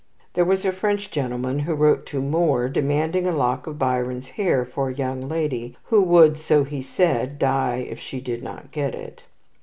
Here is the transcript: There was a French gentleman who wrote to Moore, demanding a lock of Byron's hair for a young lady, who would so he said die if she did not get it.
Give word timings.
There 0.33 0.45
was 0.45 0.65
a 0.65 0.71
French 0.71 1.11
gentleman 1.11 1.59
who 1.59 1.75
wrote 1.75 2.07
to 2.07 2.19
Moore, 2.23 2.67
demanding 2.69 3.27
a 3.27 3.31
lock 3.31 3.67
of 3.67 3.77
Byron's 3.77 4.29
hair 4.29 4.65
for 4.65 4.89
a 4.89 4.95
young 4.95 5.27
lady, 5.29 5.77
who 5.83 6.01
would 6.01 6.39
so 6.39 6.63
he 6.63 6.81
said 6.81 7.37
die 7.37 7.85
if 7.87 7.99
she 7.99 8.19
did 8.19 8.41
not 8.41 8.71
get 8.71 8.95
it. 8.95 9.25